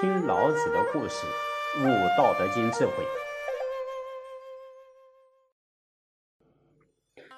[0.00, 1.26] 听老子的故事，
[1.80, 2.92] 悟道德经智慧。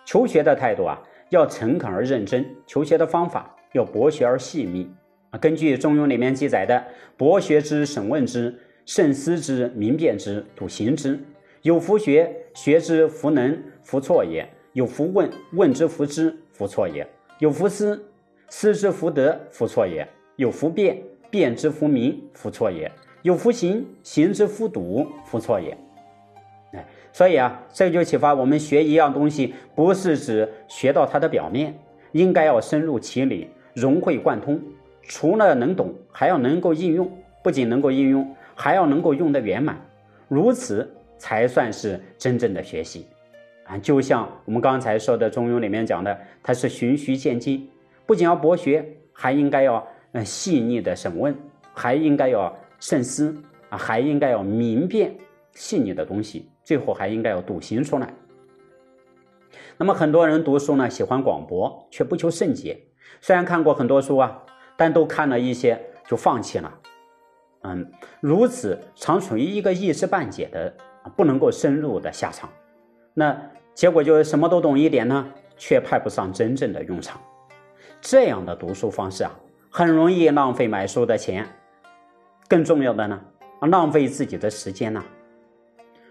[0.05, 4.93] 求学的态度啊，要诚恳而认真；求学的方法要博学而细密。
[5.31, 6.85] 啊，根据《中庸》里面记载的
[7.17, 8.55] “博学之，审问之，
[8.85, 11.19] 慎思之，明辨之，笃行之。
[11.63, 17.07] 有弗学，学之弗能，弗错也；有弗问，问之弗知，弗错也；
[17.39, 18.07] 有弗思，
[18.51, 20.07] 思之弗得，弗错也；
[20.37, 22.91] 有弗辩，辨之弗明，弗错也；
[23.23, 25.77] 有弗行，行之弗笃，弗错也。
[26.73, 31.79] 哎，所以啊，这就启发我们学一样东西，不是指学到它的表面，
[32.13, 34.61] 应该要深入其里，融会贯通。
[35.03, 37.11] 除了能懂，还要能够应用，
[37.43, 39.77] 不仅能够应用，还要能够用得圆满，
[40.29, 40.89] 如此
[41.19, 43.07] 才算是真正的学习
[43.65, 43.77] 啊！
[43.79, 47.69] 就像我们刚才说的《中庸》里面讲的，它是循序渐进，
[48.07, 51.37] 不仅要博学，还应该要呃细腻的审问，
[51.75, 53.35] 还应该要慎思
[53.69, 55.17] 啊，还应该要明辨
[55.53, 58.13] 细腻的东西，最后还应该要笃行出来。
[59.77, 62.79] 那么很多人读书呢，喜欢广博，却不求甚解，
[63.21, 64.43] 虽然看过很多书啊。
[64.77, 66.79] 但都看了一些就放弃了，
[67.65, 70.75] 嗯，如此常处于一个一知半解的
[71.15, 72.49] 不能够深入的下场，
[73.13, 73.39] 那
[73.75, 77.21] 结果就是什么都懂一点呢，却派不上真正的用场。
[78.01, 79.39] 这样的读书方式啊，
[79.71, 81.47] 很容易浪费买书的钱，
[82.49, 83.21] 更重要的呢，
[83.61, 85.03] 浪费自己的时间呢。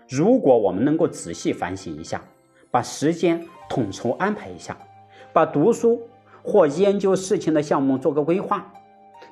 [0.07, 2.21] 如果我们能够仔细反省一下，
[2.71, 4.77] 把时间统筹安排一下，
[5.33, 6.01] 把读书。
[6.41, 8.65] 或研究事情的项目做个规划，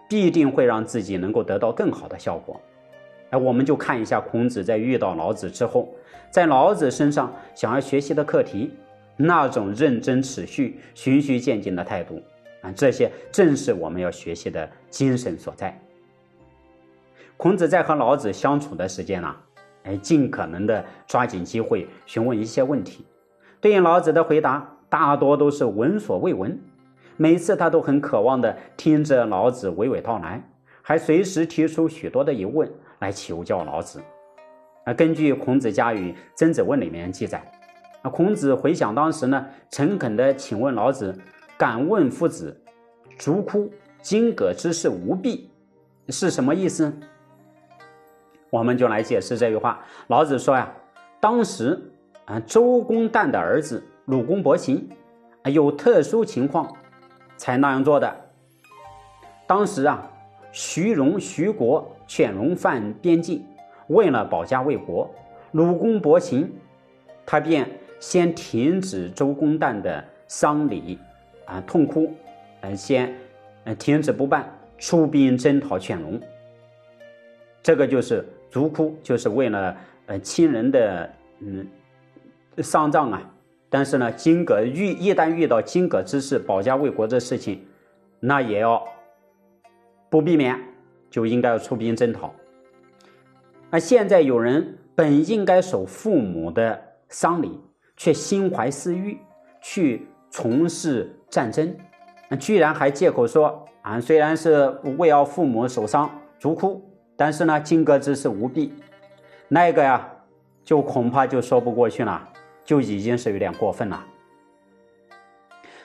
[0.10, 2.60] 必定会让自己能够得到更好的效果。
[3.30, 5.88] 哎，我们就看一下孔子在遇到老子之后，
[6.30, 8.74] 在老子身上想要学习的课题，
[9.16, 12.22] 那种认真、持续、循序渐进的态度
[12.62, 15.80] 啊，这些正是我们要学习的精神所在。
[17.38, 19.36] 孔子在和老子相处的时间呢，
[19.84, 23.06] 哎，尽可能的抓紧机会询问一些问题，
[23.62, 26.60] 对应老子的回答大多都是闻所未闻。
[27.16, 30.44] 每次他都很渴望的听着老子娓娓道来，
[30.82, 34.02] 还随时提出许多的疑问来求教老子。
[34.86, 37.52] 啊，根据《孔子家语·曾子问》里面记载，
[38.02, 41.16] 啊，孔子回想当时呢，诚恳地请问老子
[41.58, 42.56] ：“敢问夫子，
[43.18, 45.50] 竹枯金戈之事无弊，
[46.10, 46.94] 是什么意思？”
[48.50, 49.84] 我们就来解释这句话。
[50.08, 50.72] 老子说呀，
[51.20, 51.78] 当时
[52.26, 54.90] 啊，周公旦的儿子鲁公伯禽，
[55.46, 56.72] 有特殊情况。
[57.40, 58.16] 才那样做的。
[59.46, 60.12] 当时啊，
[60.52, 63.46] 徐荣、徐国犬戎犯边境，
[63.90, 65.08] 为了保家卫国，
[65.52, 66.52] 鲁公伯禽，
[67.28, 67.70] 他便
[68.00, 70.98] 先停止周公旦的丧礼，
[71.48, 72.14] 啊，痛哭，
[72.62, 73.12] 呃，先
[73.64, 74.48] 呃停止不办，
[74.78, 76.22] 出兵征讨犬戎。
[77.64, 79.76] 这个就是族哭，就是为了
[80.06, 81.10] 呃亲人的
[81.40, 81.68] 嗯
[82.60, 83.22] 丧葬啊。
[83.70, 87.66] 但是呢，金戈遇一旦遇到金戈之事、保家卫国的事情，
[88.20, 88.82] 那也要
[90.10, 90.58] 不避免，
[91.10, 92.34] 就应该要出兵征讨。
[93.70, 97.60] 那现在有人本应该守父母的丧礼，
[97.98, 99.18] 却心怀私欲
[99.62, 101.76] 去从事战争，
[102.40, 106.80] 居然还借口说啊，虽然是为要父母守丧族哭，
[107.16, 108.72] 但是呢，金戈之事无弊，
[109.48, 110.08] 那个呀，
[110.64, 112.30] 就恐怕就说不过去了。
[112.64, 114.06] 就已经是有点过分了。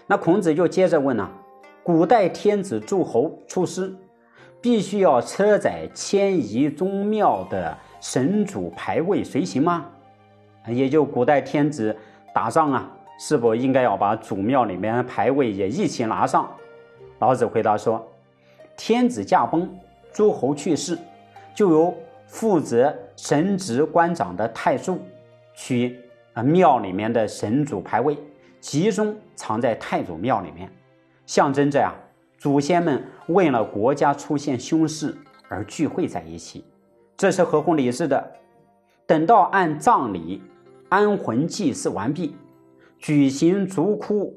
[0.06, 1.26] 那孔子就接着问呢：
[1.82, 3.90] 古代天子诸侯出师，
[4.60, 9.86] 必须要车载迁移宗庙的神主牌位随行吗？
[10.66, 11.96] 也就古代天子
[12.34, 12.90] 打仗啊，
[13.25, 16.50] 是否应该要把祖庙里面的牌位也一起拿上？
[17.21, 18.05] 老子回答说：
[18.77, 19.72] 天子驾崩，
[20.12, 20.99] 诸侯去世，
[21.55, 21.94] 就由
[22.27, 24.99] 负责神职官长的太叔
[25.55, 26.00] 去。
[26.32, 28.19] 啊，庙里面的神主牌位
[28.59, 30.69] 集中藏在太祖庙里面，
[31.25, 31.94] 象征着呀，
[32.38, 35.16] 祖先们为了国家出现凶事
[35.49, 36.64] 而聚会在一起，
[37.17, 38.32] 这是合乎礼制的。
[39.06, 40.43] 等到按葬礼
[40.88, 42.35] 安魂祭祀完毕，
[43.02, 44.32] 举行族哭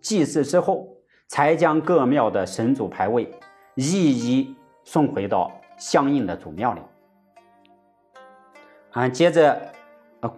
[0.00, 0.88] 祭祀之后，
[1.28, 3.30] 才将各庙的神主牌位
[3.76, 6.80] 一一送回到相应的祖庙里。
[8.90, 9.58] 啊，接着。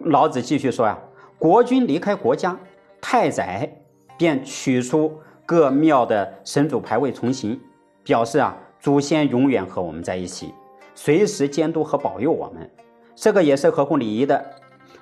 [0.05, 0.97] 老子继续说呀
[1.37, 2.57] ：“国君离开国家，
[2.99, 3.71] 太宰
[4.17, 5.13] 便取出
[5.45, 7.59] 各庙的神主牌位重行，
[8.03, 10.55] 表示啊，祖先永远和我们在一起，
[10.95, 12.67] 随时监督和保佑我们。
[13.15, 14.43] 这个也是合乎礼仪的。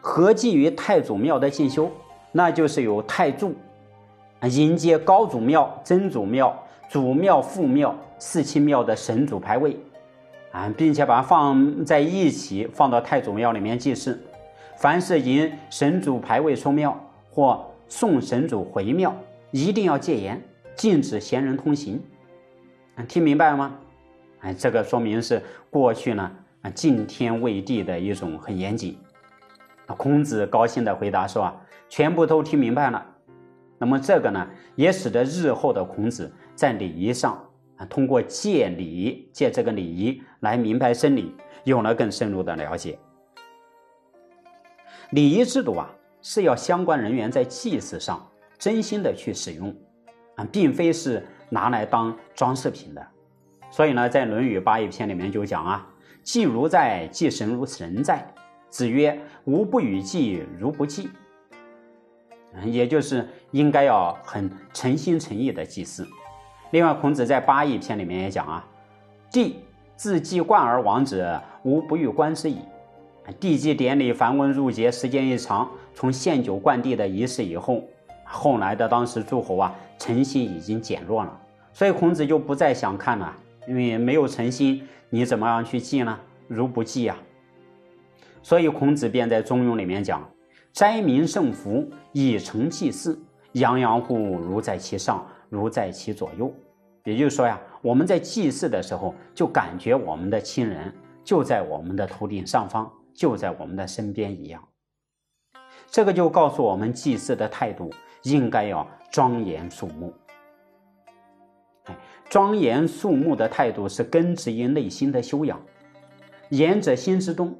[0.02, 1.90] 合祭于太祖庙的进修，
[2.34, 3.56] 那就是有太祖
[4.50, 6.54] 迎接高祖庙、曾祖庙、
[6.90, 9.78] 祖庙、父庙、四亲庙的神主牌位，
[10.52, 14.22] 啊，并且把它放在一起，放到太祖庙里面祭祀。
[14.78, 17.00] 凡是迎神主牌位出庙
[17.32, 19.16] 或送神主回庙，
[19.52, 20.42] 一定要戒严，
[20.76, 22.02] 禁止闲人通行。
[23.08, 23.76] 听明白了吗？
[24.42, 26.30] 哎，这个说明是过去呢
[26.64, 28.98] 啊敬天畏地的一种很严谨。
[29.96, 31.56] 孔子高兴地回答说：“啊，
[31.90, 33.06] 全部都听明白了。”
[33.78, 37.38] 那么这个呢，也使得日后的孔子在礼仪上
[37.76, 41.36] 啊，通过借礼、借这个礼仪来明白真理，
[41.66, 42.98] 有了更深入的了解。
[45.10, 45.90] 礼仪制度啊，
[46.22, 48.26] 是要相关人员在祭祀上
[48.58, 49.76] 真心的去使用
[50.36, 53.06] 啊，并非是拿来当装饰品的。
[53.70, 55.88] 所以呢，在《论语八佾篇》里面就讲啊
[56.24, 58.26] ：“祭如在，祭神如神在。”
[58.70, 61.10] 子曰：“吾不与祭如不祭。”
[62.66, 66.08] 也就是应该要很诚心诚意的祭祀。
[66.72, 68.66] 另外，孔子在《八佾篇》里面也讲啊
[69.32, 69.60] ：“帝
[69.96, 72.58] 自祭冠而亡者，吾不欲观之矣。”
[73.40, 77.82] 地祭典礼繁文缛节，时间一长，从献酒灌地的仪式以后，
[78.26, 81.40] 后来的当时诸侯啊，诚心已经减弱了，
[81.72, 83.34] 所以孔子就不再想看了，
[83.66, 86.20] 因为没有诚心，你怎么样去祭呢？
[86.48, 87.16] 如不祭呀。
[88.42, 90.28] 所以孔子便在《中庸》里面讲
[90.74, 93.22] ：“斋民圣福，以诚祭祀，
[93.52, 96.52] 洋洋乎如在其上，如在其左右。”
[97.06, 100.92] 也就是说呀，我们在祭祀的时候，就感觉我们的亲人
[101.24, 104.68] 就在我们的头顶上方，就在我们的身边一样。
[105.92, 107.92] 这个就告诉我们，祭祀的态度
[108.24, 110.12] 应该要庄严肃穆。
[111.84, 111.96] 哎，
[112.28, 115.62] 庄严肃穆的态度是根植于内心的修养。
[116.50, 117.56] 言者心之动。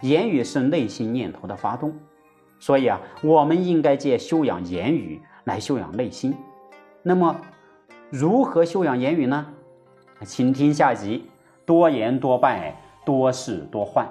[0.00, 1.94] 言语是内心念头的发动，
[2.58, 6.34] 所以啊，我们应该借修养言语来修养内心。
[7.02, 7.36] 那么，
[8.10, 9.46] 如何修养言语呢？
[10.24, 11.26] 请听下集：
[11.64, 12.74] 多言多败，
[13.04, 14.08] 多事多患。